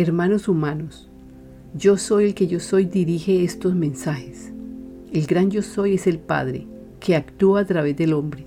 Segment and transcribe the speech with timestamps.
[0.00, 1.08] Hermanos humanos,
[1.74, 4.52] yo soy el que yo soy dirige estos mensajes.
[5.12, 6.68] El gran yo soy es el Padre,
[7.00, 8.46] que actúa a través del hombre.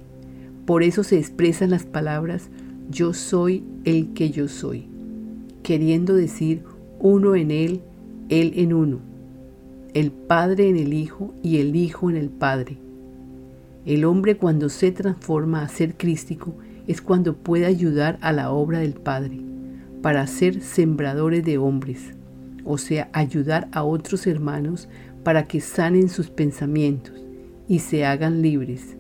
[0.66, 2.50] Por eso se expresan las palabras
[2.90, 4.88] yo soy el que yo soy,
[5.62, 6.64] queriendo decir
[7.00, 7.82] uno en él,
[8.30, 9.00] él en uno,
[9.94, 12.78] el Padre en el Hijo y el Hijo en el Padre.
[13.86, 16.56] El hombre cuando se transforma a ser crístico
[16.88, 19.51] es cuando puede ayudar a la obra del Padre
[20.02, 22.14] para ser sembradores de hombres,
[22.64, 24.88] o sea, ayudar a otros hermanos
[25.24, 27.14] para que sanen sus pensamientos
[27.68, 28.98] y se hagan libres.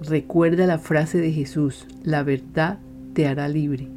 [0.00, 2.78] Recuerda la frase de Jesús, la verdad
[3.14, 3.88] te hará libre.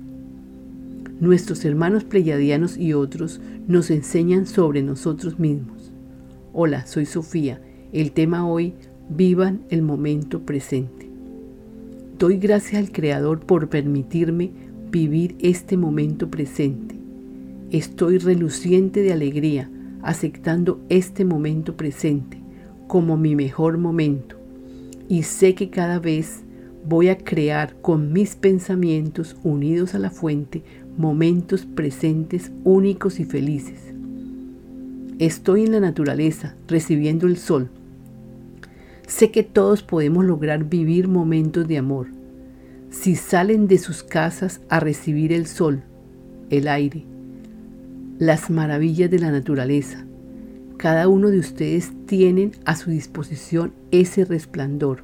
[1.20, 5.92] Nuestros hermanos pleyadianos y otros nos enseñan sobre nosotros mismos.
[6.54, 7.62] Hola, soy Sofía.
[7.94, 8.74] El tema hoy,
[9.10, 11.10] vivan el momento presente.
[12.20, 14.52] Doy gracias al Creador por permitirme
[14.96, 16.96] vivir este momento presente.
[17.70, 19.70] Estoy reluciente de alegría
[20.02, 22.38] aceptando este momento presente
[22.88, 24.38] como mi mejor momento
[25.10, 26.44] y sé que cada vez
[26.88, 30.64] voy a crear con mis pensamientos unidos a la fuente
[30.98, 33.82] momentos presentes únicos y felices.
[35.20, 37.70] Estoy en la naturaleza recibiendo el sol.
[39.08, 42.08] Sé que todos podemos lograr vivir momentos de amor
[43.02, 45.84] si salen de sus casas a recibir el sol,
[46.50, 47.04] el aire,
[48.20, 50.06] las maravillas de la naturaleza.
[50.78, 55.04] Cada uno de ustedes tienen a su disposición ese resplandor,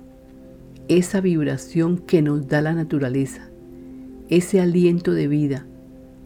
[0.88, 3.50] esa vibración que nos da la naturaleza,
[4.30, 5.66] ese aliento de vida,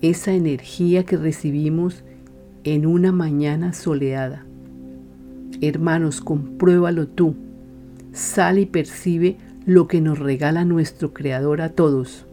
[0.02, 2.03] esa energía que recibimos
[2.63, 4.45] en una mañana soleada.
[5.61, 7.35] Hermanos, compruébalo tú.
[8.13, 12.25] Sal y percibe lo que nos regala nuestro Creador a todos.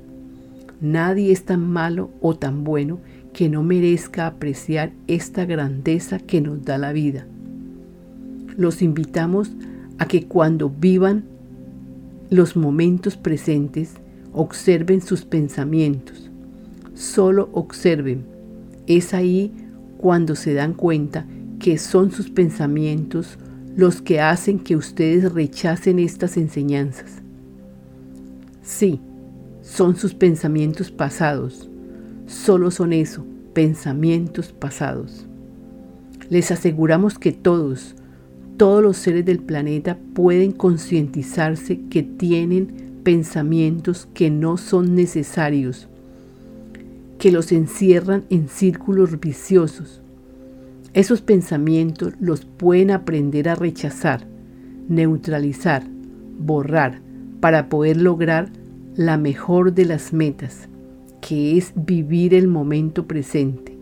[0.81, 2.99] Nadie es tan malo o tan bueno
[3.33, 7.27] que no merezca apreciar esta grandeza que nos da la vida.
[8.57, 9.51] Los invitamos
[9.99, 11.25] a que cuando vivan
[12.29, 13.95] los momentos presentes,
[14.35, 16.31] observen sus pensamientos.
[16.95, 18.25] Solo observen.
[18.87, 19.53] Es ahí
[19.97, 21.27] cuando se dan cuenta
[21.59, 23.39] que son sus pensamientos
[23.75, 27.22] los que hacen que ustedes rechacen estas enseñanzas.
[28.63, 29.01] Sí,
[29.61, 31.69] son sus pensamientos pasados.
[32.27, 35.27] Solo son eso, pensamientos pasados.
[36.31, 37.97] Les aseguramos que todos,
[38.57, 45.89] todos los seres del planeta pueden concientizarse que tienen pensamientos que no son necesarios,
[47.19, 50.01] que los encierran en círculos viciosos.
[50.95, 54.27] Esos pensamientos los pueden aprender a rechazar,
[54.89, 55.85] neutralizar,
[56.39, 57.01] borrar,
[57.43, 58.51] para poder lograr
[58.95, 60.69] la mejor de las metas,
[61.21, 63.77] que es vivir el momento presente.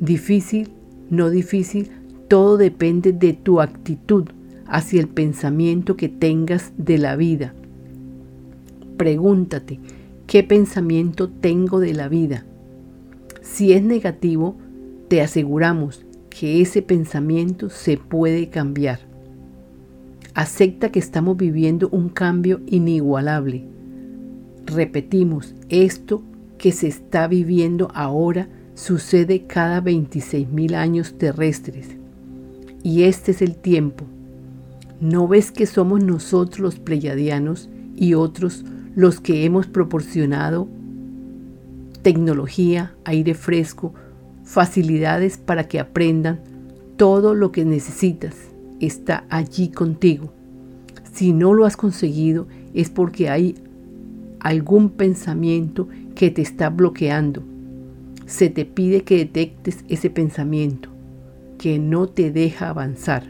[0.00, 0.68] Difícil,
[1.10, 1.92] no difícil,
[2.26, 4.24] todo depende de tu actitud
[4.66, 7.54] hacia el pensamiento que tengas de la vida.
[8.96, 9.78] Pregúntate,
[10.26, 12.44] ¿qué pensamiento tengo de la vida?
[13.42, 14.56] Si es negativo,
[15.06, 19.09] te aseguramos que ese pensamiento se puede cambiar.
[20.34, 23.66] Acepta que estamos viviendo un cambio inigualable
[24.66, 26.22] Repetimos, esto
[26.56, 31.88] que se está viviendo ahora sucede cada 26.000 años terrestres.
[32.82, 34.04] Y este es el tiempo.
[35.00, 38.64] ¿No ves que somos nosotros los pleyadianos y otros
[38.94, 40.68] los que hemos proporcionado
[42.02, 43.92] tecnología, aire fresco,
[44.44, 46.40] facilidades para que aprendan
[46.96, 48.34] todo lo que necesitas?
[48.80, 50.32] Está allí contigo.
[51.12, 53.54] Si no lo has conseguido es porque hay
[54.40, 57.42] algún pensamiento que te está bloqueando.
[58.26, 60.88] Se te pide que detectes ese pensamiento
[61.58, 63.24] que no te deja avanzar.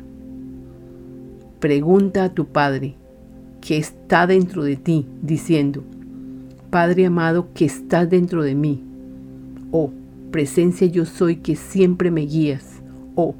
[1.58, 2.94] Pregunta a tu Padre
[3.60, 5.82] que está dentro de ti, diciendo,
[6.70, 8.82] Padre amado que estás dentro de mí.
[9.72, 9.90] Oh,
[10.30, 12.80] presencia yo soy que siempre me guías.
[13.16, 13.34] Oh,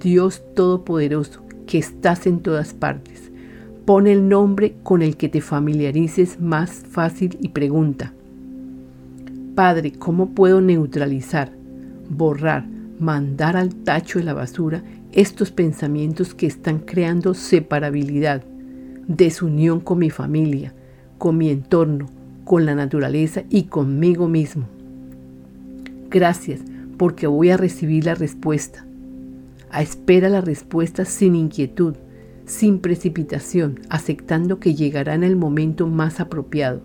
[0.00, 3.30] Dios Todopoderoso que estás en todas partes.
[3.84, 8.12] Pon el nombre con el que te familiarices más fácil y pregunta.
[9.54, 11.52] Padre, ¿cómo puedo neutralizar,
[12.10, 12.66] borrar,
[12.98, 14.82] mandar al tacho de la basura
[15.12, 18.44] estos pensamientos que están creando separabilidad,
[19.06, 20.74] desunión con mi familia,
[21.18, 22.06] con mi entorno,
[22.44, 24.66] con la naturaleza y conmigo mismo?
[26.10, 26.60] Gracias
[26.96, 28.85] porque voy a recibir la respuesta.
[29.70, 31.94] A espera la respuesta sin inquietud
[32.46, 36.80] sin precipitación, aceptando que llegará en el momento más apropiado.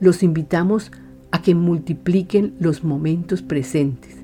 [0.00, 0.90] Los invitamos
[1.30, 4.16] a que multipliquen los momentos presentes.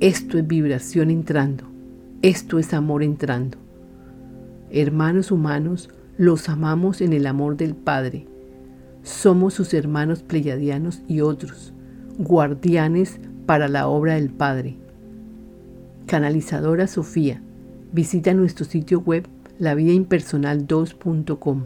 [0.00, 1.64] Esto es vibración entrando,
[2.22, 3.56] esto es amor entrando.
[4.70, 5.88] Hermanos humanos,
[6.18, 8.26] los amamos en el amor del Padre.
[9.02, 11.72] Somos sus hermanos pleyadianos y otros,
[12.18, 14.76] guardianes para la obra del Padre.
[16.06, 17.42] Canalizadora Sofía,
[17.92, 19.26] visita nuestro sitio web
[19.58, 21.64] lavidaimpersonal2.com.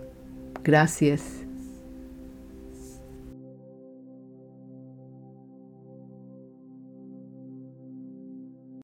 [0.65, 1.50] Gracias.